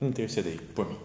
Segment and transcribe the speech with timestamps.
[0.00, 0.98] intercedei por mim.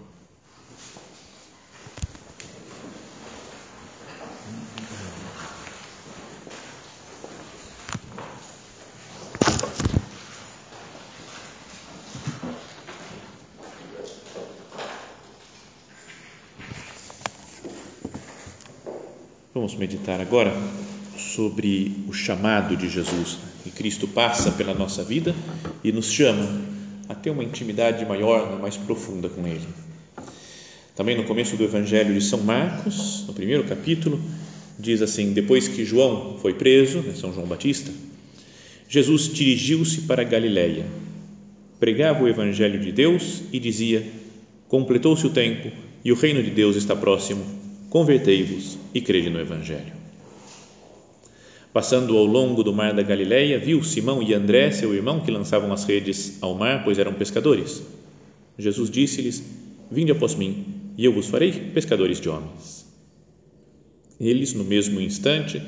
[19.54, 20.54] Vamos meditar agora
[21.18, 23.38] sobre o chamado de Jesus.
[23.64, 25.36] Que Cristo passa pela nossa vida
[25.84, 26.79] e nos chama
[27.22, 29.68] ter uma intimidade maior, né, mais profunda com Ele.
[30.95, 34.20] Também no começo do Evangelho de São Marcos, no primeiro capítulo,
[34.78, 37.92] diz assim: depois que João foi preso, né, São João Batista,
[38.88, 40.86] Jesus dirigiu-se para Galiléia,
[41.80, 44.06] pregava o Evangelho de Deus e dizia:
[44.67, 45.72] completou-se o tempo
[46.03, 47.45] e o reino de Deus está próximo.
[47.90, 49.98] Convertei-vos e crede no Evangelho.
[51.72, 55.72] Passando ao longo do mar da Galileia, viu Simão e André, seu irmão, que lançavam
[55.72, 57.84] as redes ao mar, pois eram pescadores.
[58.58, 59.44] Jesus disse-lhes:
[59.92, 60.66] Vinde após mim,
[60.97, 62.88] e eu vos farei pescadores de homens.
[64.20, 65.62] Eles, no mesmo instante,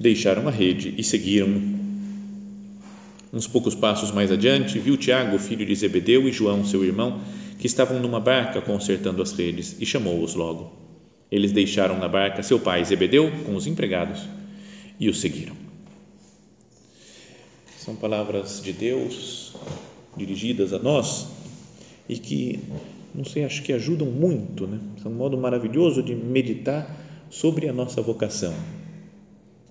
[0.00, 1.84] deixaram a rede e seguiram-no.
[3.30, 7.20] Uns poucos passos mais adiante, viu Tiago, filho de Zebedeu, e João, seu irmão,
[7.58, 10.72] que estavam numa barca consertando as redes, e chamou-os logo.
[11.30, 14.22] Eles deixaram na barca seu pai Zebedeu com os empregados
[14.98, 15.56] e o seguiram.
[17.78, 19.54] São palavras de Deus
[20.16, 21.28] dirigidas a nós
[22.08, 22.60] e que,
[23.14, 24.80] não sei, acho que ajudam muito, né?
[25.02, 26.88] São um modo maravilhoso de meditar
[27.28, 28.54] sobre a nossa vocação.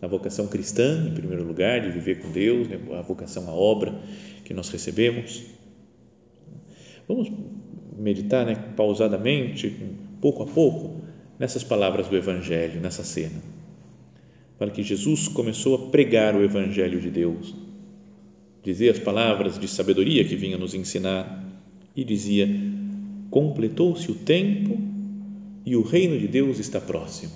[0.01, 2.77] A vocação cristã, em primeiro lugar, de viver com Deus, né?
[2.97, 3.99] a vocação à obra
[4.43, 5.43] que nós recebemos.
[7.07, 7.31] Vamos
[7.97, 9.73] meditar né, pausadamente,
[10.19, 11.01] pouco a pouco,
[11.39, 13.52] nessas palavras do Evangelho, nessa cena
[14.63, 17.53] para que Jesus começou a pregar o Evangelho de Deus,
[18.63, 21.43] dizer as palavras de sabedoria que vinha nos ensinar
[21.93, 22.47] e dizia:
[23.29, 24.79] completou-se o tempo
[25.65, 27.33] e o reino de Deus está próximo.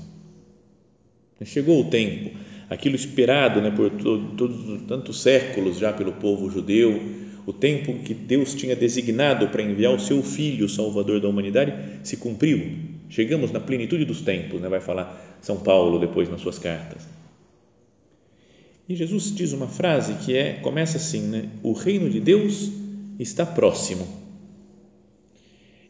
[1.44, 2.32] Chegou o tempo,
[2.70, 6.98] aquilo esperado né, por todos tantos séculos já pelo povo judeu,
[7.46, 11.74] o tempo que Deus tinha designado para enviar o seu Filho, o Salvador da humanidade,
[12.04, 12.97] se cumpriu.
[13.10, 17.08] Chegamos na plenitude dos tempos, né, vai falar São Paulo depois nas suas cartas.
[18.90, 21.50] E Jesus diz uma frase que é começa assim, né?
[21.62, 22.72] O reino de Deus
[23.20, 24.08] está próximo.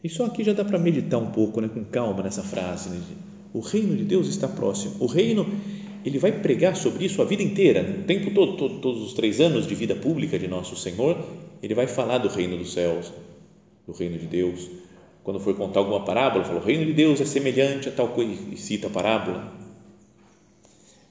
[0.02, 2.90] E só aqui já dá para meditar um pouco, né, com calma nessa frase.
[2.90, 3.00] Né?
[3.52, 4.96] O reino de Deus está próximo.
[4.98, 5.46] O reino,
[6.04, 8.00] ele vai pregar sobre isso a vida inteira, né?
[8.00, 11.24] o tempo todo, todo, todos os três anos de vida pública de nosso Senhor,
[11.62, 13.12] ele vai falar do reino dos céus,
[13.86, 14.68] do reino de Deus.
[15.28, 18.32] Quando for contar alguma parábola, fala: o reino de Deus é semelhante a tal coisa
[18.50, 19.52] e cita a parábola.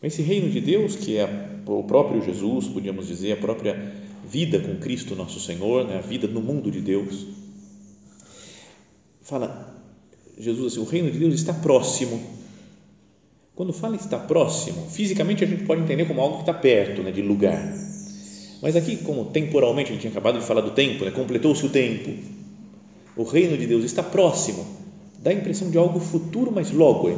[0.01, 3.93] Mas esse reino de Deus, que é o próprio Jesus, podíamos dizer, a própria
[4.27, 5.99] vida com Cristo nosso Senhor, né?
[5.99, 7.27] a vida no mundo de Deus,
[9.21, 9.79] fala
[10.35, 12.19] Jesus assim: o reino de Deus está próximo.
[13.53, 17.11] Quando fala está próximo, fisicamente a gente pode entender como algo que está perto, né,
[17.11, 17.71] de lugar.
[18.63, 22.36] Mas aqui, como temporalmente, ele tinha acabado de falar do tempo, né, completou-se o tempo.
[23.17, 24.65] O reino de Deus está próximo.
[25.19, 27.09] Dá a impressão de algo futuro, mas logo,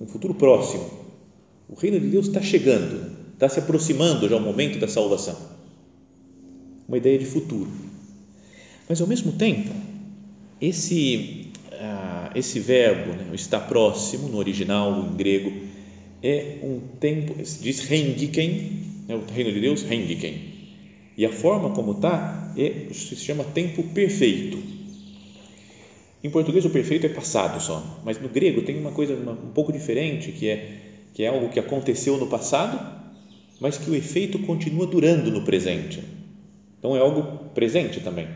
[0.00, 0.84] um futuro próximo.
[1.68, 5.36] O reino de Deus está chegando, está se aproximando já o momento da salvação.
[6.88, 7.70] Uma ideia de futuro.
[8.88, 9.70] Mas, ao mesmo tempo,
[10.60, 15.52] esse, ah, esse verbo, né, está próximo, no original, em grego,
[16.20, 18.72] é um tempo, diz rendiken,
[19.06, 20.34] né, o reino de Deus, rendiken.
[21.16, 24.77] E a forma como está é, se chama tempo perfeito.
[26.22, 29.52] Em português, o perfeito é passado só, mas no grego tem uma coisa uma, um
[29.52, 30.84] pouco diferente, que é
[31.14, 32.78] que é algo que aconteceu no passado,
[33.60, 36.00] mas que o efeito continua durando no presente.
[36.78, 38.28] Então é algo presente também.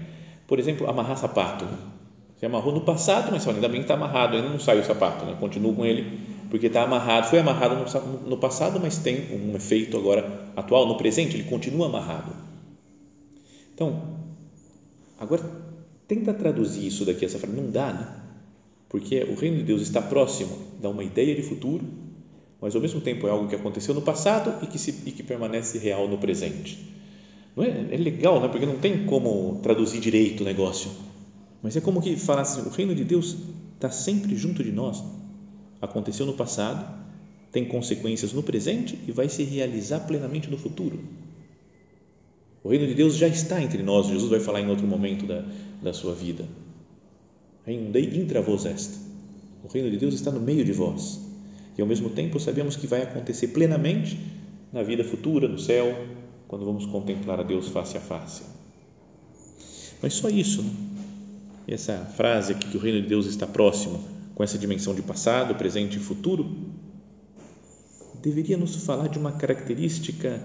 [0.48, 1.64] Por exemplo, amarrar sapato.
[2.36, 5.24] Você amarrou no passado, mas ainda bem que está amarrado, ainda não sai o sapato,
[5.24, 5.36] né?
[5.38, 6.18] continua com ele,
[6.50, 10.96] porque está amarrado, foi amarrado no, no passado, mas tem um efeito agora atual, no
[10.96, 12.32] presente, ele continua amarrado.
[13.72, 14.02] Então,
[15.20, 15.40] agora
[16.14, 18.06] tenta traduzir isso daqui, essa frase, não dá, né?
[18.90, 21.82] Porque o reino de Deus está próximo, dá uma ideia de futuro,
[22.60, 25.22] mas ao mesmo tempo é algo que aconteceu no passado e que, se, e que
[25.22, 26.78] permanece real no presente.
[27.56, 28.48] Não é, é legal, né?
[28.48, 30.90] porque não tem como traduzir direito o negócio.
[31.62, 33.34] Mas é como que falasse: o reino de Deus
[33.74, 35.02] está sempre junto de nós.
[35.80, 36.86] Aconteceu no passado,
[37.50, 41.00] tem consequências no presente e vai se realizar plenamente no futuro.
[42.62, 45.44] O reino de Deus já está entre nós, Jesus vai falar em outro momento da,
[45.82, 46.46] da sua vida.
[47.66, 48.64] Reino Dei intra vos.
[49.64, 51.20] O reino de Deus está no meio de vós.
[51.76, 54.18] E ao mesmo tempo sabemos que vai acontecer plenamente
[54.72, 56.06] na vida futura, no céu,
[56.48, 58.42] quando vamos contemplar a Deus face a face.
[60.02, 60.70] Mas só isso, né?
[61.68, 64.02] essa frase aqui que o reino de Deus está próximo,
[64.34, 66.50] com essa dimensão de passado, presente e futuro,
[68.20, 70.42] deveria nos falar de uma característica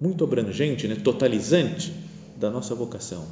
[0.00, 1.92] muito abrangente, né, totalizante
[2.36, 3.26] da nossa vocação.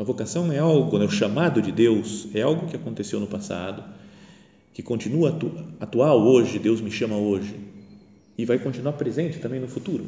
[0.00, 3.84] A vocação é algo, né, o chamado de Deus é algo que aconteceu no passado,
[4.72, 7.54] que continua atu atual hoje, Deus me chama hoje,
[8.38, 10.06] e vai continuar presente também no futuro.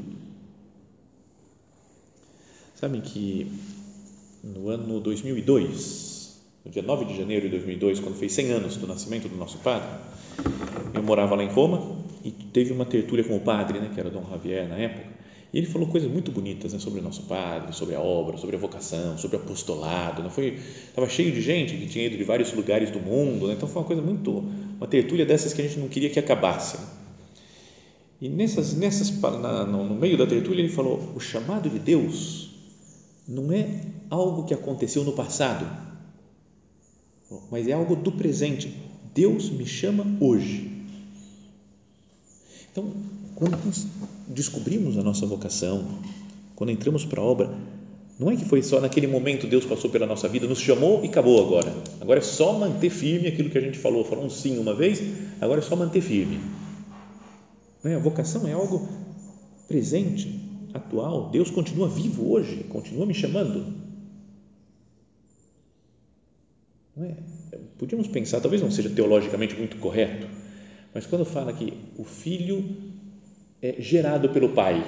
[2.74, 3.52] Sabem que
[4.42, 8.86] no ano 2002, no dia 9 de janeiro de 2002, quando fez 100 anos do
[8.86, 9.90] nascimento do nosso padre,
[10.94, 14.08] eu morava lá em Roma e teve uma tertúlia com o padre, né, que era
[14.08, 15.21] Dom Javier na época,
[15.52, 18.56] e ele falou coisas muito bonitas né, sobre o nosso padre, sobre a obra, sobre
[18.56, 20.22] a vocação, sobre o apostolado.
[20.22, 20.58] Né, foi,
[20.88, 23.82] estava cheio de gente que tinha ido de vários lugares do mundo, né, então foi
[23.82, 24.30] uma coisa muito,
[24.78, 26.78] uma tertúlia dessas que a gente não queria que acabasse.
[26.78, 26.86] Né.
[28.22, 32.50] E nessas, nessas na, no meio da tertúlia ele falou: o chamado de Deus
[33.26, 35.66] não é algo que aconteceu no passado,
[37.50, 38.72] mas é algo do presente.
[39.12, 40.81] Deus me chama hoje.
[42.72, 42.90] Então,
[43.34, 43.86] quando nós
[44.26, 45.86] descobrimos a nossa vocação,
[46.56, 47.54] quando entramos para a obra,
[48.18, 51.08] não é que foi só naquele momento Deus passou pela nossa vida, nos chamou e
[51.08, 51.74] acabou agora.
[52.00, 54.04] Agora é só manter firme aquilo que a gente falou.
[54.04, 55.02] Falou um sim uma vez,
[55.40, 56.40] agora é só manter firme.
[57.84, 57.94] Não é?
[57.94, 58.88] A vocação é algo
[59.68, 60.40] presente,
[60.72, 61.30] atual.
[61.30, 63.74] Deus continua vivo hoje, continua me chamando.
[66.96, 67.16] Não é?
[67.78, 70.26] Podíamos pensar, talvez não seja teologicamente muito correto,
[70.94, 72.64] mas quando fala que o Filho
[73.62, 74.84] é gerado pelo Pai,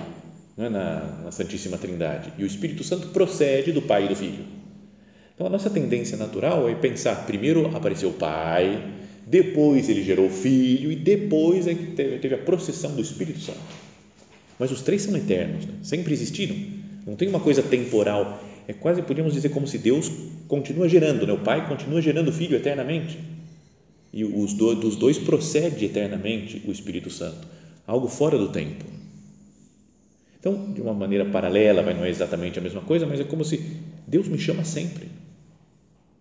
[0.59, 0.69] é?
[0.69, 4.45] na, na Santíssima Trindade, e o Espírito Santo procede do Pai e do Filho.
[5.35, 8.85] Então, a nossa tendência natural é pensar: primeiro apareceu o Pai,
[9.27, 13.41] depois ele gerou o Filho, e depois é que teve, teve a processão do Espírito
[13.41, 13.59] Santo.
[14.59, 15.75] Mas os três são eternos, né?
[15.83, 16.55] sempre existiram.
[17.07, 18.43] Não tem uma coisa temporal.
[18.69, 20.11] É quase, podíamos dizer, como se Deus
[20.47, 21.33] continua gerando, né?
[21.33, 23.19] o Pai continua gerando o Filho eternamente
[24.15, 27.49] e os dois, dos dois procede eternamente o Espírito Santo,
[27.85, 28.85] algo fora do tempo.
[30.39, 33.45] Então, de uma maneira paralela, mas não é exatamente a mesma coisa, mas é como
[33.45, 33.61] se
[34.07, 35.09] Deus me chama sempre.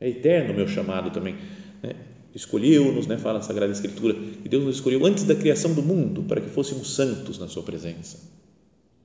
[0.02, 1.36] É eterno o meu chamado também.
[1.84, 1.92] Né?
[2.34, 3.20] Escolheu-nos, né?
[3.20, 6.50] fala a Sagrada Escritura, que Deus nos escolheu antes da criação do mundo para que
[6.50, 8.18] fôssemos santos na Sua presença.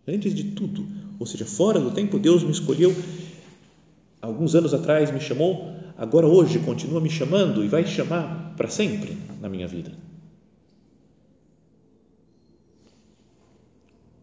[0.06, 0.88] Antes de tudo,
[1.19, 2.96] ou seja, fora do tempo, Deus me escolheu.
[4.23, 9.18] Alguns anos atrás me chamou agora hoje continua me chamando e vai chamar para sempre
[9.40, 9.92] na minha vida.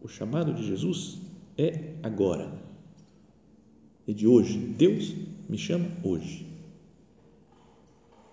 [0.00, 1.18] O chamado de Jesus
[1.58, 2.50] é agora,
[4.08, 4.56] é de hoje.
[4.56, 5.14] Deus
[5.48, 6.46] me chama hoje.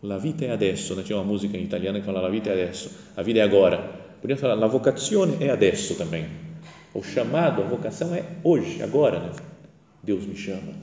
[0.02, 1.04] La vita è adesso, né?
[1.04, 3.78] tinha uma música em italiano que fala La vita è adesso, a vida é agora.
[4.22, 6.26] Podíamos falar La vocazione è adesso também.
[6.94, 9.20] O chamado, a vocação é hoje, agora.
[9.20, 9.32] Né?
[10.04, 10.74] Deus me chama.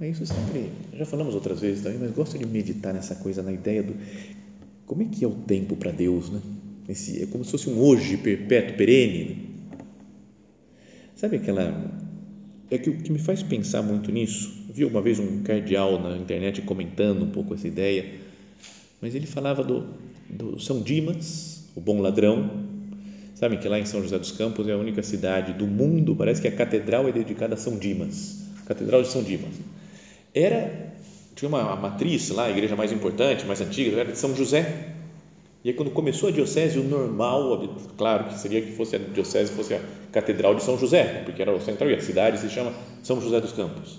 [0.00, 3.52] É isso sempre, já falamos outras vezes também, mas gosto de meditar nessa coisa, na
[3.52, 3.94] ideia do
[4.86, 6.40] como é que é o tempo para Deus, né?
[6.88, 9.24] Esse, é como se fosse um hoje perpétuo, perene.
[9.24, 9.36] Né?
[11.16, 11.92] Sabe aquela.
[12.70, 16.16] É que o que me faz pensar muito nisso, vi uma vez um cardeal na
[16.16, 18.14] internet comentando um pouco essa ideia,
[19.00, 19.86] mas ele falava do,
[20.28, 22.64] do São Dimas, o bom ladrão.
[23.34, 26.40] Sabe que lá em São José dos Campos é a única cidade do mundo, parece
[26.40, 29.54] que a catedral é dedicada a São Dimas, Catedral de São Dimas
[30.34, 30.84] era
[31.34, 34.92] tinha uma matriz lá, a igreja mais importante, mais antiga, era de São José.
[35.64, 39.50] E aí, quando começou a diocese, o normal, claro que seria que fosse a diocese,
[39.52, 39.80] fosse a
[40.12, 42.72] Catedral de São José, porque era o central e a cidade se chama
[43.02, 43.98] São José dos Campos.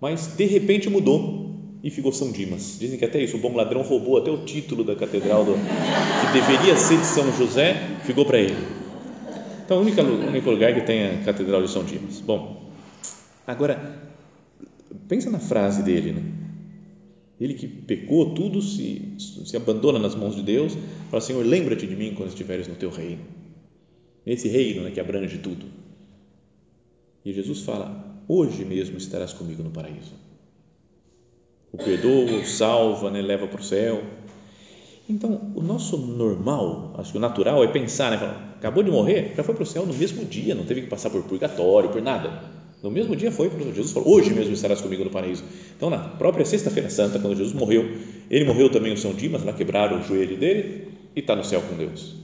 [0.00, 2.76] Mas, de repente, mudou e ficou São Dimas.
[2.78, 6.32] Dizem que até isso, o bom ladrão roubou até o título da catedral, do, que
[6.38, 8.56] deveria ser de São José, ficou para ele.
[9.64, 12.20] Então, o único, lugar que tem a Catedral de São Dimas.
[12.20, 12.60] Bom,
[13.46, 14.09] agora,
[15.08, 16.22] Pensa na frase dele, né?
[17.40, 20.76] Ele que pecou, tudo se, se abandona nas mãos de Deus,
[21.10, 23.22] fala: Senhor, lembra-te de mim quando estiveres no teu reino.
[24.26, 25.64] Nesse reino né, que abrange tudo.
[27.24, 30.12] E Jesus fala: Hoje mesmo estarás comigo no paraíso.
[31.72, 34.02] O perdoa, o salva, né, leva para o céu.
[35.08, 39.42] Então, o nosso normal, acho que o natural é pensar, né, acabou de morrer, já
[39.42, 42.59] foi para o céu no mesmo dia, não teve que passar por purgatório, por nada
[42.82, 45.44] No mesmo dia foi, Jesus falou, hoje mesmo estarás comigo no paraíso.
[45.76, 47.96] Então, na própria Sexta-feira Santa, quando Jesus morreu,
[48.30, 51.62] ele morreu também o São Dimas, lá quebraram o joelho dele e está no céu
[51.62, 52.16] com Deus.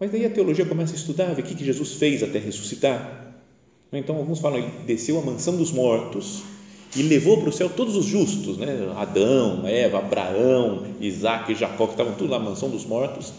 [0.00, 3.34] Mas daí a teologia começa a estudar, ver o que Jesus fez até ressuscitar.
[3.92, 6.42] Então, alguns falam, ele desceu à mansão dos mortos
[6.94, 8.92] e levou para o céu todos os justos, né?
[8.96, 13.32] Adão, Eva, Abraão, Isaac Jacó, que estavam tudo na mansão dos mortos,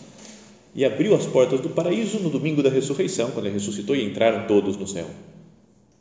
[0.76, 4.48] e abriu as portas do paraíso no domingo da ressurreição, quando ele ressuscitou e entraram
[4.48, 5.08] todos no céu.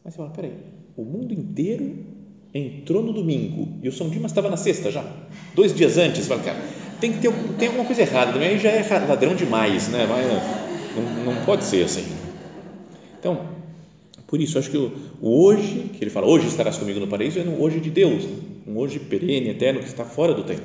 [0.07, 0.53] Mas você fala, peraí,
[0.97, 1.97] o mundo inteiro
[2.55, 5.05] entrou no domingo e o São Dimas estava na sexta já,
[5.53, 6.21] dois dias antes.
[6.21, 6.63] Você fala, cara,
[7.01, 10.07] tem que ter tem alguma coisa errada também, aí já é ladrão demais, né?
[10.07, 10.25] Mas
[10.95, 12.05] não, não pode ser assim.
[13.19, 13.49] Então,
[14.29, 17.41] por isso, acho que o, o, hoje, que ele fala, hoje estarás comigo no paraíso,
[17.41, 18.37] é um hoje de Deus, né?
[18.69, 20.63] um hoje perene, eterno, que está fora do tempo.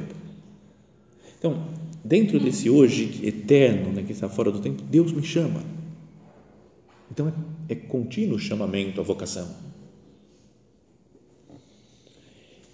[1.40, 1.66] Então,
[2.06, 5.64] dentro desse hoje eterno, né, que está fora do tempo, Deus me chama.
[7.12, 7.32] Então, é,
[7.70, 9.50] é contínuo chamamento, a vocação.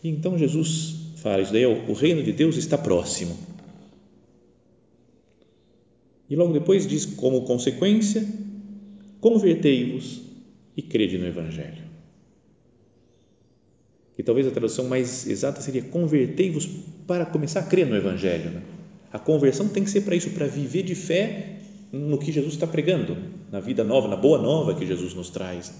[0.03, 3.37] E então Jesus fala, isso daí é o, o reino de Deus está próximo.
[6.29, 8.25] E logo depois diz, como consequência,
[9.19, 10.21] convertei-vos
[10.75, 11.87] e crede no Evangelho.
[14.17, 16.67] E talvez a tradução mais exata seria convertei-vos
[17.05, 18.49] para começar a crer no Evangelho.
[18.49, 18.61] Né?
[19.11, 21.56] A conversão tem que ser para isso, para viver de fé
[21.91, 23.17] no que Jesus está pregando,
[23.51, 25.73] na vida nova, na boa nova que Jesus nos traz.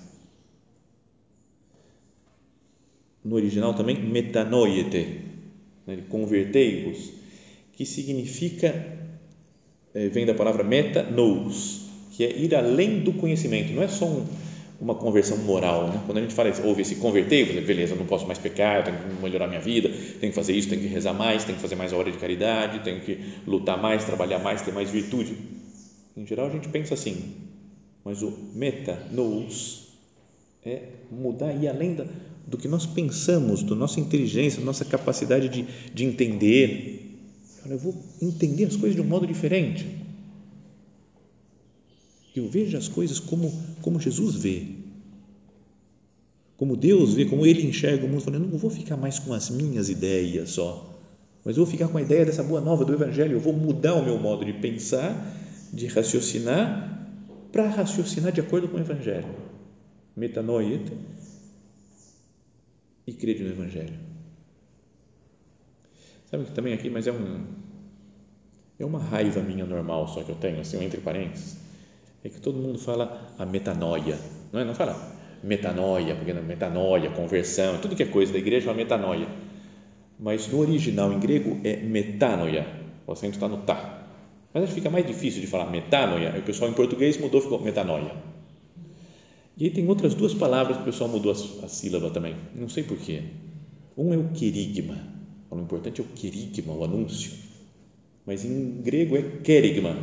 [3.24, 5.22] No original também, metanoiete,
[5.86, 5.98] né?
[6.10, 7.12] convertei-vos,
[7.74, 8.74] que significa,
[9.94, 14.26] eh, vem da palavra meta-nous, que é ir além do conhecimento, não é só um,
[14.80, 15.90] uma conversão moral.
[15.90, 16.02] Né?
[16.06, 19.22] Quando a gente fala, ouve esse converter, beleza, eu não posso mais pecar, tenho que
[19.22, 19.90] melhorar minha vida,
[20.22, 22.18] tenho que fazer isso, tenho que rezar mais, tenho que fazer mais a hora de
[22.18, 25.36] caridade, tenho que lutar mais, trabalhar mais, ter mais virtude
[26.18, 27.36] em geral, a gente pensa assim,
[28.04, 29.88] mas o meta, nous,
[30.66, 30.82] é
[31.12, 32.06] mudar e além da,
[32.48, 37.20] do que nós pensamos, da nossa inteligência, da nossa capacidade de, de entender.
[37.64, 39.86] Olha, eu vou entender as coisas de um modo diferente.
[42.36, 44.64] Eu vejo as coisas como, como Jesus vê.
[46.58, 48.22] Como Deus vê, como Ele enxerga o mundo.
[48.22, 50.98] Falando, eu não vou ficar mais com as minhas ideias só,
[51.46, 53.34] mas eu vou ficar com a ideia dessa boa nova do Evangelho.
[53.34, 55.37] Eu vou mudar o meu modo de pensar
[55.72, 56.98] de raciocinar
[57.52, 59.36] para raciocinar de acordo com o Evangelho.
[60.16, 60.82] Metanoia
[63.06, 63.94] e crede no Evangelho.
[66.30, 67.46] Sabe que também aqui, mas é um
[68.80, 71.58] é uma raiva minha normal só que eu tenho, assim, entre parênteses,
[72.24, 74.20] é que todo mundo fala a metanoia,
[74.52, 74.66] não é?
[74.66, 78.78] Não fala metanoia, porque não, metanoia, conversão, tudo que é coisa da igreja é uma
[78.78, 79.28] metanoia.
[80.20, 82.68] Mas no original em grego é metanoia,
[83.06, 83.97] o acento está no tá.
[84.54, 86.36] Mas acho que fica mais difícil de falar metanoia.
[86.38, 88.12] O pessoal em português mudou, ficou metanoia.
[89.58, 92.36] E aí tem outras duas palavras que o pessoal mudou a, a sílaba também.
[92.56, 93.24] Não sei porquê.
[93.98, 94.98] Um é o querigma.
[95.50, 97.32] O importante é o querigma, o anúncio.
[98.26, 99.98] Mas em grego é querigma.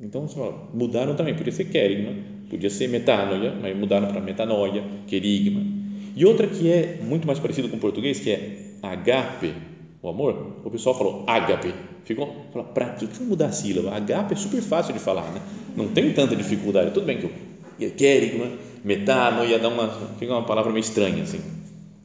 [0.00, 1.34] Então, fala, mudaram também.
[1.34, 2.14] Podia ser querigma,
[2.50, 5.62] podia ser metanoia, mas mudaram para metanoia, querigma.
[6.14, 9.54] E outra que é muito mais parecido com o português, que é agape,
[10.00, 11.74] o amor, o pessoal falou ágape.
[12.04, 12.26] Ficou,
[12.72, 13.94] para que, que mudar a sílaba?
[13.96, 15.40] Agape é super fácil de falar, né?
[15.76, 16.92] Não tem tanta dificuldade.
[16.92, 17.30] Tudo bem que
[17.80, 18.46] eu querigma,
[18.84, 19.88] metano, ia dar uma,
[20.18, 21.40] fica uma palavra meio estranha assim.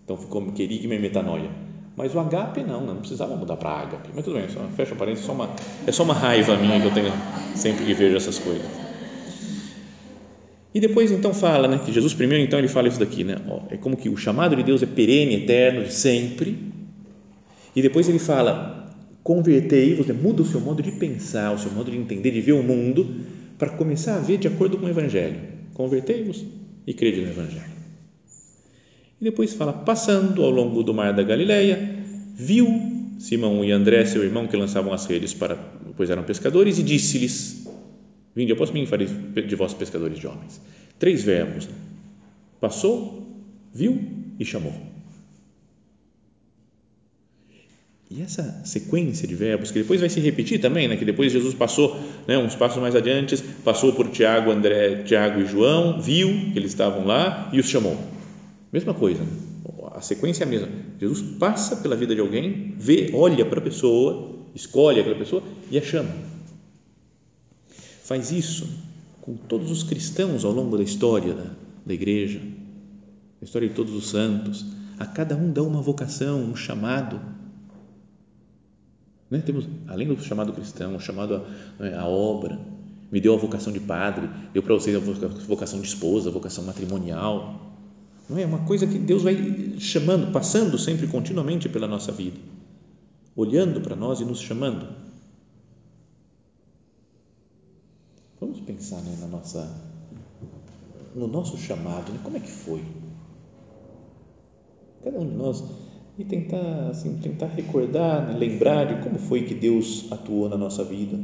[0.03, 1.49] Então ficou querigma e metanoia.
[1.95, 4.09] Mas o agape não, não precisava mudar para agape.
[4.13, 5.49] Mas tudo bem, só, fecha o parênteses, só uma,
[5.85, 7.13] é só uma raiva minha que eu tenho
[7.55, 8.65] sempre que vejo essas coisas.
[10.73, 13.35] E depois então fala, né, que Jesus primeiro então ele fala isso daqui, né?
[13.69, 16.72] é como que o chamado de Deus é perene, eterno, sempre
[17.75, 21.89] e depois ele fala: convertei, você muda o seu modo de pensar, o seu modo
[21.89, 23.15] de entender, de ver o mundo,
[23.57, 25.39] para começar a ver de acordo com o Evangelho.
[25.73, 26.45] Convertei-vos
[26.85, 27.73] e crede no Evangelho.
[29.19, 31.97] E depois fala: passando ao longo do mar da Galileia,
[32.35, 32.67] viu
[33.17, 35.55] Simão e André, seu irmão, que lançavam as redes para,
[35.95, 37.65] pois eram pescadores, e disse-lhes:
[38.35, 40.61] Vinde após mim, farei de vós pescadores de homens.
[40.99, 41.69] Três verbos:
[42.59, 43.23] passou,
[43.73, 43.99] viu
[44.39, 44.92] e chamou.
[48.15, 50.95] E essa sequência de verbos, que depois vai se repetir também, né?
[50.95, 55.47] que depois Jesus passou né, uns passos mais adiante, passou por Tiago, André, Tiago e
[55.47, 57.97] João, viu que eles estavam lá e os chamou.
[58.71, 59.25] Mesma coisa,
[59.95, 60.67] a sequência é a mesma.
[60.99, 65.41] Jesus passa pela vida de alguém, vê, olha para a pessoa, escolhe aquela pessoa
[65.71, 66.11] e a chama.
[68.03, 68.69] Faz isso
[69.21, 71.49] com todos os cristãos ao longo da história da,
[71.83, 72.39] da igreja,
[73.41, 74.63] a história de todos os santos.
[74.99, 77.19] A cada um dá uma vocação, um chamado
[79.29, 79.39] né?
[79.39, 81.35] Temos, além do chamado cristão, o chamado
[81.79, 82.59] a, né, obra,
[83.11, 86.63] me deu a vocação de padre, deu para vocês a vocação de esposa, a vocação
[86.63, 87.73] matrimonial.
[88.29, 92.39] Não é uma coisa que Deus vai chamando, passando sempre continuamente pela nossa vida,
[93.35, 94.87] olhando para nós e nos chamando.
[98.39, 99.71] Vamos pensar né, na nossa,
[101.15, 102.19] no nosso chamado, né?
[102.23, 102.83] como é que foi?
[105.03, 105.63] Cada um de nós
[106.17, 110.83] e tentar assim, tentar recordar, né, lembrar de como foi que Deus atuou na nossa
[110.83, 111.19] vida.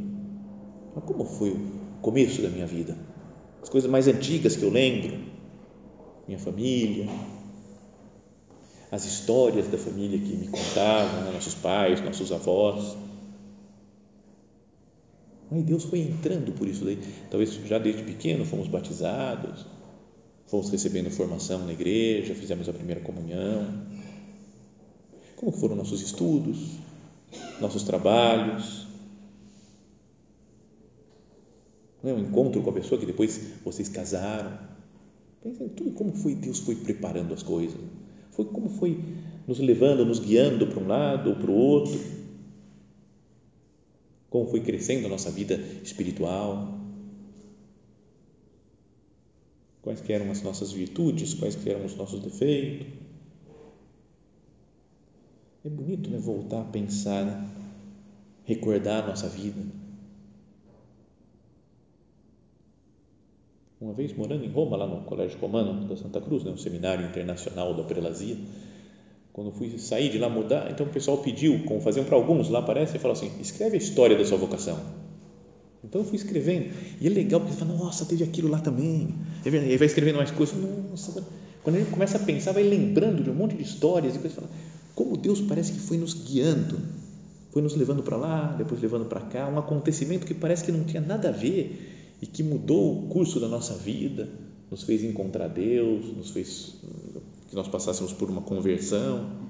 [1.05, 1.59] Como foi o
[2.01, 2.97] começo da minha vida?
[3.61, 5.17] As coisas mais antigas que eu lembro,
[6.27, 7.07] minha família,
[8.91, 12.97] as histórias da família que me contavam, né, nossos pais, nossos avós.
[15.51, 16.99] E Deus foi entrando por isso daí.
[17.29, 19.65] Talvez já desde pequeno fomos batizados,
[20.47, 23.85] fomos recebendo formação na igreja, fizemos a primeira comunhão.
[25.39, 26.57] Como foram nossos estudos,
[27.61, 28.85] nossos trabalhos?
[32.03, 34.59] Não é um encontro com a pessoa que depois vocês casaram.
[35.41, 37.79] Pensa em tudo como foi Deus foi preparando as coisas.
[38.31, 39.01] Foi como foi
[39.47, 41.97] nos levando, nos guiando para um lado ou para o outro
[44.29, 46.77] como foi crescendo a nossa vida espiritual,
[49.81, 52.98] quais eram as nossas virtudes, quais eram os nossos defeitos.
[55.63, 57.49] É bonito né, voltar a pensar, né?
[58.49, 59.61] recordar a nossa vida.
[63.79, 67.05] Uma vez morando em Roma, lá no Colégio Romano da Santa Cruz, né, um seminário
[67.05, 68.35] internacional da prelazia,
[69.31, 72.61] quando fui sair de lá mudar, então o pessoal pediu, como faziam para alguns lá,
[72.61, 74.77] parece, e falou assim: escreve a história da sua vocação.
[75.83, 79.15] Então eu fui escrevendo, e é legal porque você fala: nossa, teve aquilo lá também.
[79.45, 80.55] É e aí vai escrevendo mais coisas,
[80.89, 81.23] nossa.
[81.63, 84.49] Quando gente começa a pensar, vai lembrando de um monte de histórias e coisas, fala,
[84.95, 86.79] como Deus parece que foi nos guiando,
[87.51, 90.83] foi nos levando para lá, depois levando para cá, um acontecimento que parece que não
[90.83, 94.29] tinha nada a ver e que mudou o curso da nossa vida,
[94.69, 96.75] nos fez encontrar Deus, nos fez
[97.49, 99.49] que nós passássemos por uma conversão.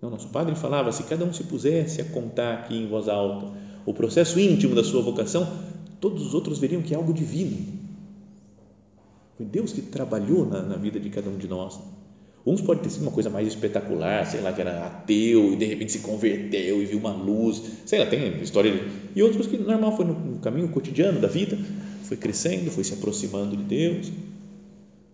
[0.00, 3.52] Nosso padre falava: se cada um se pusesse a contar aqui em voz alta
[3.84, 5.46] o processo íntimo da sua vocação,
[6.00, 7.56] todos os outros veriam que é algo divino.
[9.36, 11.78] Foi Deus que trabalhou na, na vida de cada um de nós.
[12.46, 15.64] Uns pode ter sido uma coisa mais espetacular, sei lá, que era ateu e de
[15.64, 18.70] repente se converteu e viu uma luz, sei lá, tem história.
[18.70, 18.82] De,
[19.16, 21.58] e outros que normal foi no, caminho cotidiano da vida,
[22.04, 24.12] foi crescendo, foi se aproximando de Deus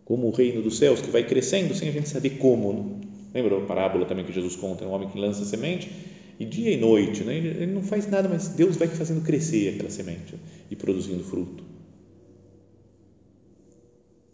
[0.04, 3.00] como o reino dos céus que vai crescendo sem a gente saber como.
[3.32, 4.84] Lembra a parábola também que Jesus conta?
[4.84, 5.90] É um homem que lança semente
[6.38, 7.34] e dia e noite, né?
[7.34, 10.34] ele não faz nada, mas Deus vai fazendo crescer aquela semente
[10.70, 11.64] e produzindo fruto.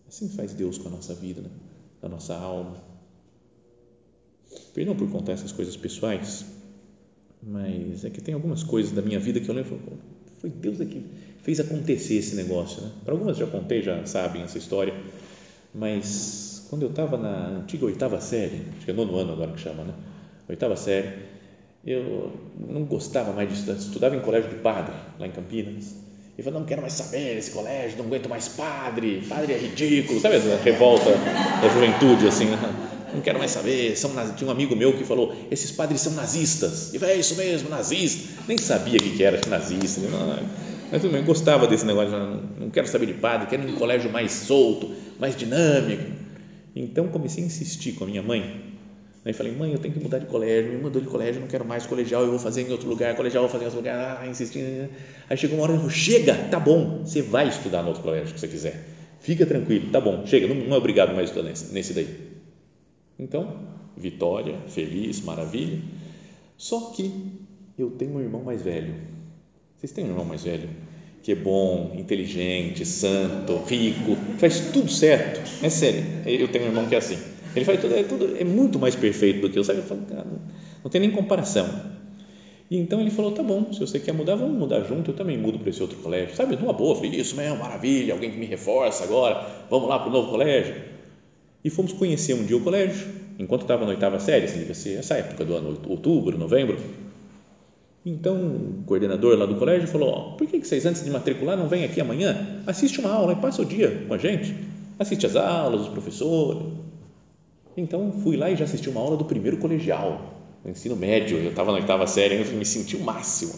[0.08, 1.50] Assim faz Deus com a nossa vida, né?
[2.02, 2.88] a nossa alma.
[4.74, 6.44] Perdão por contar essas coisas pessoais,
[7.42, 9.78] mas é que tem algumas coisas da minha vida que eu lembro,
[10.38, 11.02] foi Deus que
[11.42, 12.82] fez acontecer esse negócio.
[12.82, 12.90] Né?
[13.04, 14.94] Para algumas já contei, já sabem essa história
[15.74, 19.61] mas quando eu estava na antiga oitava série, acho que é nono ano agora que
[19.61, 19.94] chama, né?
[20.48, 21.11] Oitava série,
[21.84, 25.94] eu não gostava mais de estudar, estudava em colégio de padre, lá em Campinas.
[26.37, 30.20] E falei, não quero mais saber desse colégio, não aguento mais padre, padre é ridículo,
[30.20, 32.88] sabe essa revolta da juventude, assim, né?
[33.14, 36.92] Não quero mais saber, são, tinha um amigo meu que falou, esses padres são nazistas,
[36.94, 40.01] e falei, é isso mesmo, nazista, nem sabia o que era nazista,
[40.90, 44.33] mas eu gostava desse negócio, não, não quero saber de padre, quero um colégio mais
[44.33, 46.05] solto, mais dinâmico.
[46.75, 48.68] Então comecei a insistir com a minha mãe.
[49.25, 51.64] Aí falei, mãe, eu tenho que mudar de colégio, me mudou de colégio, não quero
[51.64, 54.21] mais colegial, eu vou fazer em outro lugar, colegial, eu vou fazer em outro lugar,
[54.23, 54.88] ah, insistindo.
[55.29, 58.33] Aí chegou uma hora, eu falei, chega, tá bom, você vai estudar no outro colégio
[58.33, 58.87] que você quiser,
[59.21, 62.27] fica tranquilo, tá bom, chega, não, não é obrigado mais estudar nesse, nesse daí.
[63.18, 63.57] Então,
[63.96, 65.81] vitória, feliz, maravilha.
[66.57, 67.12] Só que
[67.76, 68.94] eu tenho um irmão mais velho
[69.78, 70.68] vocês têm um irmão mais velho
[71.22, 75.40] que é bom, inteligente, santo, rico, faz tudo certo.
[75.62, 76.02] É sério.
[76.26, 77.16] Eu tenho um irmão que é assim.
[77.54, 79.78] Ele faz tudo, é, tudo, é muito mais perfeito do que eu, sabe?
[79.78, 80.26] Eu falo, cara,
[80.83, 81.68] não, tem nem comparação.
[82.68, 85.12] E então ele falou: tá bom, se você quer mudar, vamos mudar junto.
[85.12, 86.57] Eu também mudo para esse outro colégio, sabe?
[86.57, 90.12] Numa boa, falei: isso mesmo, maravilha, alguém que me reforça agora, vamos lá para o
[90.12, 90.74] novo colégio.
[91.68, 93.07] E fomos conhecer um dia o colégio,
[93.38, 96.78] enquanto estava na oitava série, assim, devia essa época do ano, outubro, novembro.
[98.07, 101.85] Então, o coordenador lá do colégio falou: por que vocês, antes de matricular, não vêm
[101.85, 102.62] aqui amanhã?
[102.66, 104.57] Assiste uma aula e passa o dia com a gente.
[104.98, 106.72] Assiste as aulas, os professores.
[107.76, 111.37] Então, fui lá e já assisti uma aula do primeiro colegial, no ensino médio.
[111.37, 113.52] Eu estava na oitava série, eu me senti o máximo.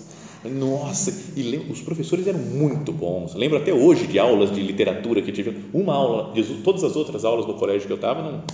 [0.44, 3.35] Nossa, e os professores eram muito bons.
[3.35, 5.55] Lembro até hoje de aulas de literatura que tive.
[5.72, 8.44] Uma aula, todas as outras aulas no colégio que eu estava, não,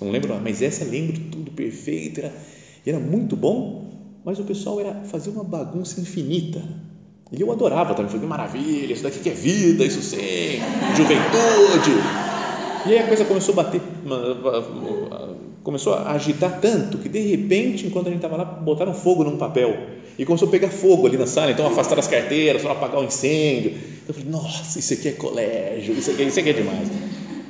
[0.00, 2.20] não lembro, mas essa lembro tudo perfeito.
[2.20, 2.32] Era,
[2.84, 3.86] era muito bom
[4.26, 6.60] mas o pessoal era fazia uma bagunça infinita.
[7.30, 10.58] E eu adorava também, falei, que maravilha, isso daqui que é vida, isso sim,
[10.96, 11.92] juventude.
[12.86, 13.80] E aí a coisa começou a bater,
[15.62, 19.36] começou a agitar tanto que de repente, enquanto a gente estava lá, botaram fogo num
[19.36, 19.76] papel
[20.18, 21.50] e começou a pegar fogo ali na sala.
[21.50, 23.72] Então afastaram as carteiras, para apagar o incêndio.
[23.72, 26.88] Então, eu falei, nossa, isso aqui é colégio, isso aqui, isso aqui é demais.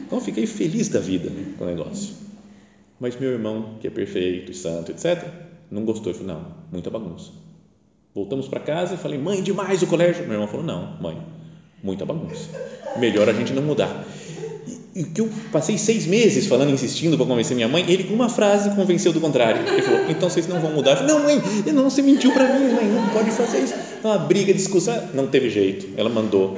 [0.07, 2.14] Então fiquei feliz da vida com o negócio.
[2.99, 5.29] Mas meu irmão, que é perfeito, santo, etc.,
[5.71, 6.12] não gostou.
[6.12, 7.31] Ele falou, não, muita bagunça.
[8.14, 10.25] Voltamos para casa e falei, mãe, demais o colégio.
[10.25, 11.19] Meu irmão falou, não, mãe,
[11.83, 12.49] muita bagunça.
[12.99, 14.07] Melhor a gente não mudar.
[14.96, 18.30] E que eu passei seis meses falando, insistindo para convencer minha mãe, ele com uma
[18.30, 19.61] frase convenceu do contrário.
[19.70, 20.92] Ele falou: então vocês não vão mudar.
[20.92, 21.42] Eu falei, não, mãe,
[21.74, 23.74] não, você mentiu para mim, mãe, não pode fazer isso.
[23.98, 25.87] Então, uma briga, discussão, não teve jeito.
[25.98, 26.56] Ela mandou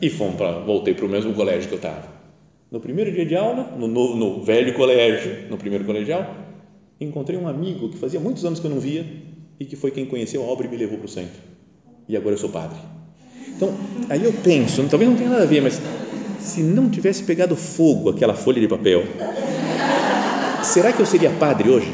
[0.00, 2.04] e fomos para, voltei para o mesmo colégio que eu estava.
[2.70, 6.32] No primeiro dia de aula, no, no, no velho colégio, no primeiro colegial,
[7.00, 9.04] encontrei um amigo que fazia muitos anos que eu não via
[9.58, 11.42] e que foi quem conheceu a obra e me levou para o centro.
[12.08, 12.78] E agora eu sou padre.
[13.48, 13.74] Então,
[14.08, 15.82] aí eu penso, talvez não tenha nada a ver, mas
[16.40, 19.04] se não tivesse pegado fogo aquela folha de papel,
[20.62, 21.92] será que eu seria padre hoje?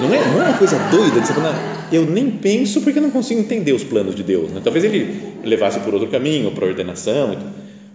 [0.00, 3.10] Não é, não é uma coisa doida de você falar, eu nem penso porque não
[3.10, 4.50] consigo entender os planos de Deus.
[4.50, 4.60] Né?
[4.62, 7.38] Talvez ele levasse por outro caminho, para ordenação,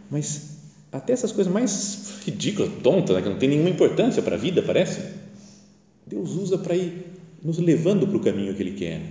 [0.09, 0.57] mas
[0.91, 3.21] até essas coisas mais ridículas, tontas, né?
[3.21, 5.01] que não tem nenhuma importância para a vida, parece,
[6.07, 7.05] Deus usa para ir
[7.43, 9.01] nos levando para o caminho que Ele quer.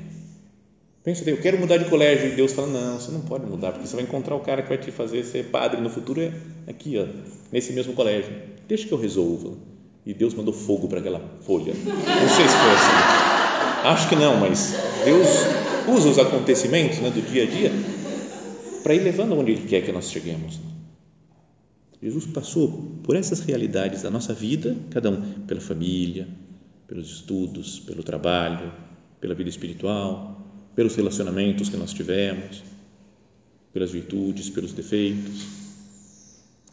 [1.09, 3.89] Pensa, eu quero mudar de colégio e Deus fala, não, você não pode mudar, porque
[3.89, 6.35] você vai encontrar o cara que vai te fazer ser padre no futuro é
[6.67, 7.07] aqui, ó,
[7.51, 8.31] nesse mesmo colégio.
[8.69, 9.57] Deixa que eu resolva.
[10.05, 11.73] E Deus mandou fogo para aquela folha.
[11.73, 13.89] Não sei se foi assim.
[13.89, 15.27] Acho que não, mas Deus
[15.97, 17.73] usa os acontecimentos né, do dia a dia
[18.83, 20.61] para ir levando onde Ele quer que nós cheguemos.
[22.03, 26.29] Jesus passou por essas realidades da nossa vida, cada um pela família,
[26.87, 28.71] pelos estudos, pelo trabalho,
[29.19, 30.48] pela vida espiritual,
[30.79, 32.63] pelos relacionamentos que nós tivemos,
[33.73, 35.45] pelas virtudes, pelos defeitos,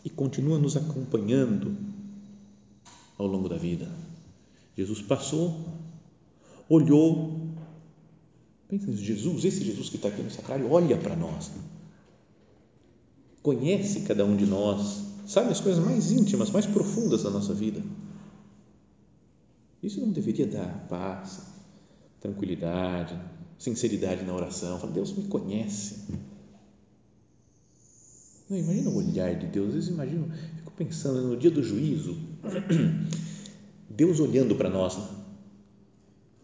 [0.03, 1.75] e continua nos acompanhando
[3.17, 3.89] ao longo da vida.
[4.77, 5.59] Jesus passou,
[6.69, 7.49] olhou,
[8.67, 11.49] pensa nisso, Jesus, esse Jesus que está aqui no sacrário, olha para nós,
[13.41, 17.81] conhece cada um de nós, sabe as coisas mais íntimas, mais profundas da nossa vida.
[19.81, 21.41] Isso não deveria dar paz,
[22.21, 23.19] tranquilidade,
[23.57, 24.79] sinceridade na oração.
[24.79, 26.05] Fala, Deus me conhece.
[28.49, 29.69] Não, imagina o olhar de Deus.
[29.69, 32.17] Às vezes imagino, fico pensando no dia do juízo,
[33.89, 34.97] Deus olhando para nós.
[34.97, 35.07] Né?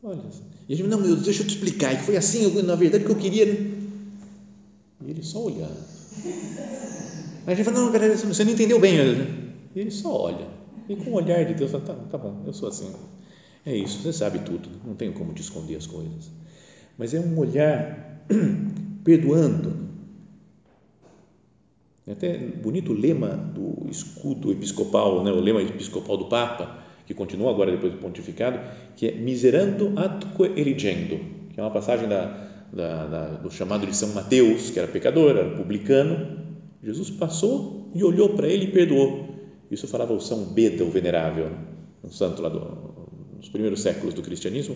[0.03, 0.23] Olha,
[0.67, 1.95] e a gente, não, meu Deus, deixa eu te explicar.
[1.95, 3.45] que foi assim, na verdade, que eu queria.
[3.45, 3.71] Né?
[5.05, 5.77] E ele só olhando.
[7.45, 8.95] A gente fala, não, peraí, você não entendeu bem.
[9.75, 10.47] E ele só olha.
[10.89, 12.91] E com o olhar de Deus, fala, tá, tá bom, eu sou assim.
[13.63, 16.31] É isso, você sabe tudo, não tenho como te esconder as coisas
[16.97, 18.25] mas é um olhar
[19.03, 19.81] perdoando.
[22.07, 25.31] É até bonito o lema do escudo episcopal, né?
[25.31, 28.59] o lema episcopal do Papa, que continua agora depois do pontificado,
[28.95, 31.19] que é miserando atque eligendo,
[31.51, 35.31] que é uma passagem da, da, da, do chamado de São Mateus, que era pecador,
[35.31, 36.39] era publicano.
[36.83, 39.29] Jesus passou e olhou para ele e perdoou.
[39.69, 41.51] Isso falava o São Beda, o venerável,
[42.03, 42.59] um santo lá do,
[43.37, 44.75] nos primeiros séculos do cristianismo,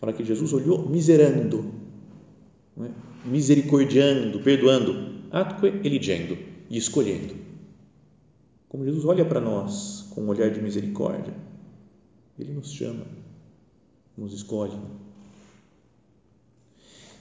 [0.00, 1.74] Fala que Jesus olhou miserando,
[2.78, 2.90] é?
[3.28, 6.38] misericordiando, perdoando, atque eligendo
[6.70, 7.34] e escolhendo.
[8.70, 11.34] Como Jesus olha para nós com um olhar de misericórdia,
[12.38, 13.04] Ele nos chama,
[14.16, 14.78] nos escolhe.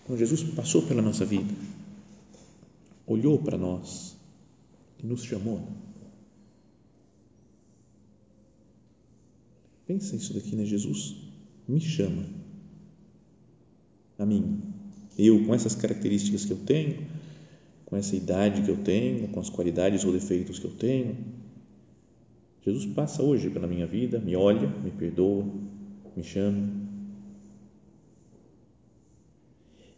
[0.04, 1.54] Então Jesus passou pela nossa vida,
[3.06, 4.16] olhou para nós
[5.04, 5.68] e nos chamou.
[9.86, 10.64] Pensa isso daqui, né?
[10.64, 11.16] Jesus
[11.68, 12.39] me chama
[14.20, 14.62] a mim.
[15.18, 17.08] Eu, com essas características que eu tenho,
[17.86, 21.18] com essa idade que eu tenho, com as qualidades ou defeitos que eu tenho,
[22.64, 25.46] Jesus passa hoje pela minha vida, me olha, me perdoa,
[26.16, 26.70] me chama.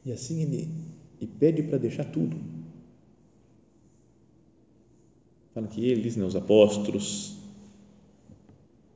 [0.06, 0.70] E assim ele
[1.20, 2.38] e pede para deixar tudo.
[5.54, 7.38] Fala que eles, né, os apóstolos,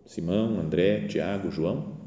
[0.05, 1.97] Simão, André, Tiago, João,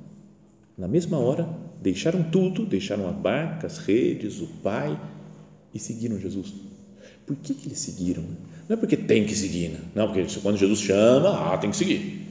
[0.77, 4.99] na mesma hora deixaram tudo, deixaram a barca, as redes, o pai
[5.73, 6.53] e seguiram Jesus.
[7.27, 8.25] Por que, que eles seguiram?
[8.69, 9.81] Não é porque tem que seguir, né?
[9.95, 12.27] não, porque quando Jesus chama, ah, tem que seguir.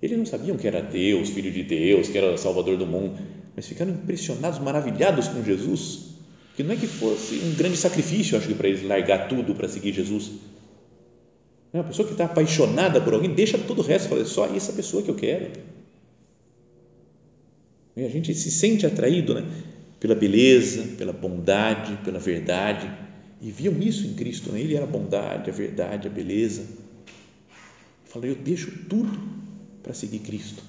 [0.00, 3.16] Eles não sabiam que era Deus, Filho de Deus, que era Salvador do mundo,
[3.54, 6.16] mas ficaram impressionados, maravilhados com Jesus,
[6.56, 9.68] que não é que fosse um grande sacrifício, acho que para eles largar tudo para
[9.68, 10.32] seguir Jesus.
[11.72, 14.72] É uma pessoa que está apaixonada por alguém, deixa todo o resto, fala, só essa
[14.72, 15.52] pessoa que eu quero
[17.96, 19.44] e a gente se sente atraído né?
[20.00, 22.90] pela beleza, pela bondade, pela verdade.
[23.40, 24.50] E viam isso em Cristo.
[24.50, 24.60] Né?
[24.60, 26.62] Ele era a bondade, a verdade, a beleza.
[28.04, 29.10] Fala, eu deixo tudo
[29.82, 30.62] para seguir Cristo.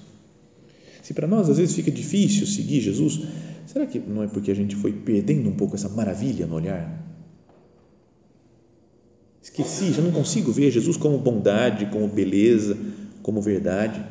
[1.02, 3.20] Se para nós às vezes fica difícil seguir Jesus,
[3.66, 7.02] será que não é porque a gente foi perdendo um pouco essa maravilha no olhar?
[9.42, 12.76] Esqueci, já não consigo ver Jesus como bondade, como beleza,
[13.22, 14.02] como verdade.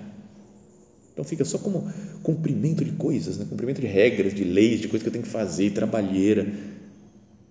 [1.13, 1.91] Então fica só como
[2.23, 3.45] cumprimento de coisas, né?
[3.47, 6.51] cumprimento de regras, de leis, de coisas que eu tenho que fazer, trabalheira,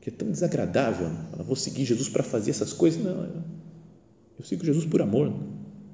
[0.01, 1.09] que é tão desagradável.
[1.39, 3.03] Eu vou seguir Jesus para fazer essas coisas.
[3.03, 3.45] Não,
[4.37, 5.33] eu sigo Jesus por amor,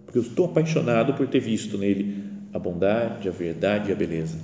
[0.07, 4.39] porque eu estou apaixonado por ter visto nele a bondade, a verdade e a beleza.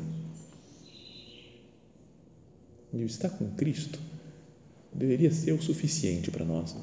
[2.92, 3.98] E estar com Cristo
[4.92, 6.76] deveria ser o suficiente para nós.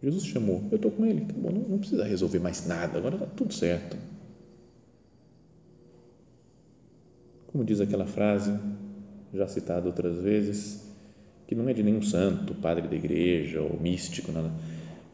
[0.00, 3.16] Jesus chamou, eu estou com ele, tá bom, não, não precisa resolver mais nada, agora
[3.16, 3.96] está tudo certo.
[7.50, 8.52] Como diz aquela frase,
[9.32, 10.86] já citada outras vezes,
[11.46, 14.50] que não é de nenhum santo, padre da igreja ou místico, nada,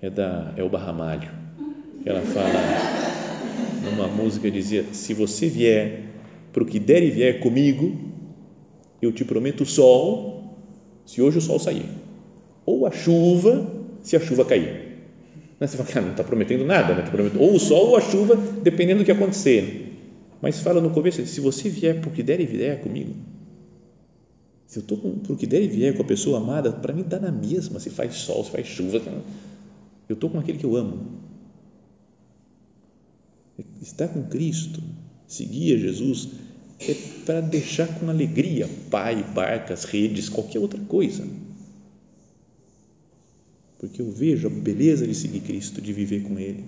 [0.02, 1.30] é, da, é o Barramalho.
[2.04, 2.52] Ela fala,
[3.84, 6.02] numa música, dizia: Se você vier
[6.52, 7.96] para o que der e vier comigo,
[9.00, 10.58] eu te prometo o sol,
[11.06, 11.86] se hoje o sol sair,
[12.66, 13.70] ou a chuva,
[14.02, 14.84] se a chuva cair.
[15.60, 17.02] Você fala, cara, não está prometendo nada, né?
[17.02, 19.93] Tá ou o sol ou a chuva, dependendo do que acontecer.
[20.40, 23.14] Mas fala no começo, se você vier o que der e vier comigo,
[24.66, 27.18] se eu estou o que der e vier com a pessoa amada, para mim dá
[27.18, 29.00] na mesma se faz sol, se faz chuva.
[30.08, 31.22] Eu estou com aquele que eu amo.
[33.80, 34.82] Estar com Cristo,
[35.26, 36.28] seguir a Jesus,
[36.80, 36.94] é
[37.24, 41.24] para deixar com alegria pai, barcas, redes, qualquer outra coisa.
[43.78, 46.64] Porque eu vejo a beleza de seguir Cristo, de viver com Ele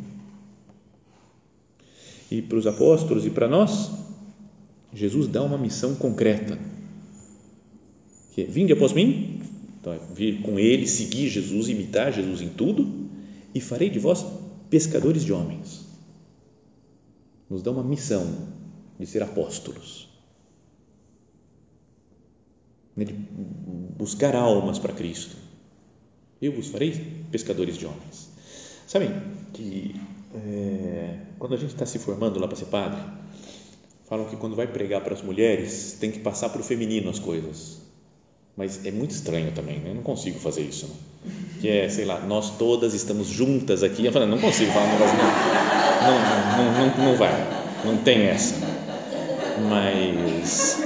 [2.31, 3.91] e para os apóstolos e para nós,
[4.93, 6.59] Jesus dá uma missão concreta.
[8.33, 9.41] Que é, vinde após mim,
[9.81, 13.09] então é vir com ele, seguir Jesus, imitar Jesus em tudo,
[13.55, 14.25] e farei de vós
[14.69, 15.87] pescadores de homens.
[17.49, 18.27] Nos dá uma missão
[18.99, 20.09] de ser apóstolos.
[22.97, 23.13] Né, de
[23.97, 25.37] buscar almas para Cristo.
[26.43, 28.29] Eu vos farei pescadores de homens.
[28.87, 29.11] Sabem
[29.53, 29.95] que
[30.45, 33.01] é, quando a gente está se formando lá para ser padre,
[34.09, 37.19] falam que quando vai pregar para as mulheres tem que passar para o feminino as
[37.19, 37.81] coisas.
[38.57, 39.91] Mas é muito estranho também, né?
[39.91, 40.87] eu não consigo fazer isso.
[40.87, 41.33] Né?
[41.61, 44.07] Que é, sei lá, nós todas estamos juntas aqui.
[44.07, 45.17] Eu falo, não consigo falar um negócio,
[46.03, 47.33] não, não, não, não vai,
[47.85, 48.55] não tem essa.
[49.69, 50.83] Mas,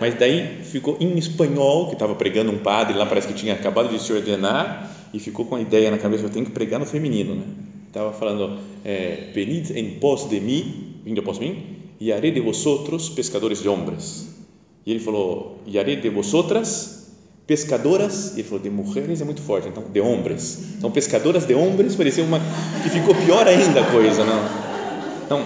[0.00, 3.88] mas daí ficou em espanhol, que estava pregando um padre lá, parece que tinha acabado
[3.88, 6.86] de se ordenar, e ficou com a ideia na cabeça, eu tenho que pregar no
[6.86, 7.44] feminino, né?
[7.96, 13.08] Estava falando, é, venid em pos de mim, vindo após mim, e haré de vosotros
[13.08, 14.28] pescadores de homens.
[14.84, 17.14] E ele falou, e de vosotras
[17.46, 20.76] pescadoras, e ele falou, de mulheres é muito forte, então, de homens.
[20.80, 22.38] São pescadoras de homens, parecia uma,
[22.82, 24.44] que ficou pior ainda a coisa, não?
[25.24, 25.44] Então,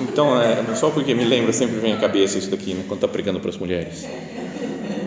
[0.00, 3.08] então é, só porque me lembra, sempre vem à cabeça isso daqui, né, quando está
[3.08, 4.04] pregando para as mulheres.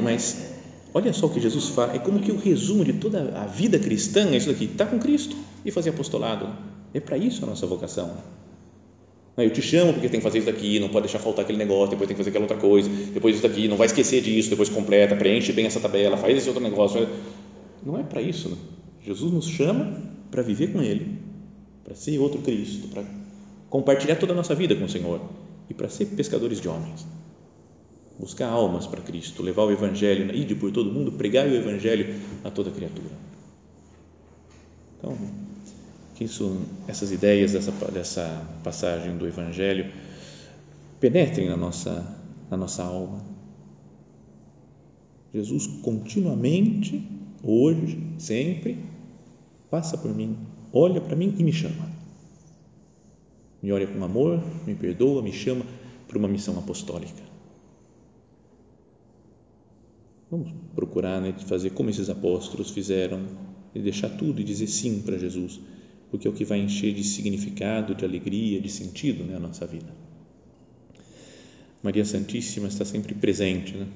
[0.01, 0.54] Mas,
[0.95, 3.77] olha só o que Jesus fala, é como que o resumo de toda a vida
[3.77, 6.47] cristã é isso daqui, está com Cristo e fazer apostolado.
[6.93, 8.13] É para isso a nossa vocação.
[9.35, 11.89] Eu te chamo porque tem que fazer isso daqui, não pode deixar faltar aquele negócio,
[11.89, 14.69] depois tem que fazer aquela outra coisa, depois isso daqui, não vai esquecer disso, depois
[14.69, 17.05] completa, preenche bem essa tabela, faz esse outro negócio.
[17.85, 18.47] Não é para isso.
[18.47, 18.55] Né?
[19.03, 21.19] Jesus nos chama para viver com Ele,
[21.83, 23.03] para ser outro Cristo, para
[23.69, 25.19] compartilhar toda a nossa vida com o Senhor
[25.69, 27.05] e para ser pescadores de homens.
[28.17, 32.49] Buscar almas para Cristo, levar o Evangelho, ir por todo mundo, pregar o Evangelho a
[32.49, 33.11] toda criatura.
[34.97, 35.17] Então,
[36.15, 39.91] que isso, essas ideias dessa, dessa passagem do Evangelho
[40.99, 42.17] penetrem na nossa,
[42.49, 43.21] na nossa alma.
[45.33, 47.05] Jesus continuamente,
[47.43, 48.77] hoje, sempre,
[49.69, 50.37] passa por mim,
[50.71, 51.91] olha para mim e me chama.
[53.61, 55.65] Me olha com amor, me perdoa, me chama
[56.07, 57.24] para uma missão apostólica.
[60.29, 63.25] Vamos procurar né, fazer como esses apóstolos fizeram,
[63.73, 65.59] e deixar tudo e dizer sim para Jesus
[66.09, 69.65] porque é o que vai encher de significado, de alegria, de sentido né, a nossa
[69.65, 69.93] vida.
[71.83, 73.87] Maria Santíssima está sempre presente, né?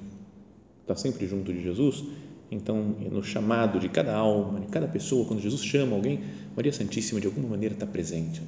[0.82, 2.04] está sempre junto de Jesus,
[2.50, 6.20] então no chamado de cada alma, de cada pessoa, quando Jesus chama alguém,
[6.54, 8.42] Maria Santíssima de alguma maneira está presente.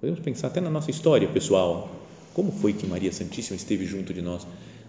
[0.00, 1.94] Podemos pensar até na nossa história pessoal,
[2.34, 4.46] como foi que Maria Santíssima esteve junto de nós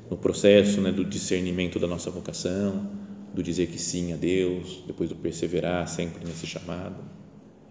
[0.10, 2.90] no processo né, do discernimento da nossa vocação,
[3.34, 6.98] do dizer que sim a Deus, depois do perseverar sempre nesse chamado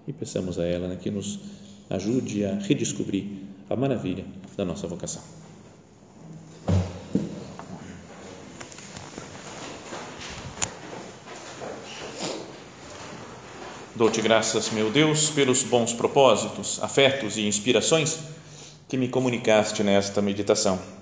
[0.06, 1.38] e peçamos a ela né, que nos
[1.88, 3.26] ajude a redescobrir
[3.70, 4.24] a maravilha
[4.56, 5.22] da nossa vocação.
[13.94, 18.18] Dou-te graças, meu Deus, pelos bons propósitos, afetos e inspirações
[18.88, 21.01] que me comunicaste nesta meditação.